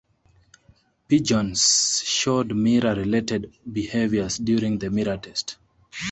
[1.07, 5.57] Pigeons showed mirror-related behaviours during the mirror test.